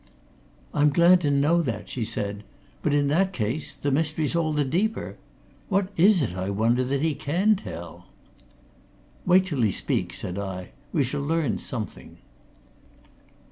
"I'm 0.73 0.89
glad 0.89 1.21
to 1.21 1.29
know 1.29 1.61
that," 1.61 1.87
she 1.87 2.05
said. 2.05 2.43
"But 2.81 2.91
in 2.91 3.05
that 3.09 3.33
case 3.33 3.71
the 3.75 3.91
mystery's 3.91 4.35
all 4.35 4.51
the 4.51 4.65
deeper. 4.65 5.17
What 5.69 5.89
is 5.95 6.23
it, 6.23 6.33
I 6.33 6.49
wonder, 6.49 6.83
that 6.83 7.03
he 7.03 7.13
can 7.13 7.55
tell." 7.55 8.07
"Wait 9.27 9.45
till 9.45 9.61
he 9.61 9.71
speaks," 9.71 10.17
said 10.17 10.39
I. 10.39 10.71
"We 10.91 11.03
shall 11.03 11.21
learn 11.21 11.59
something." 11.59 12.17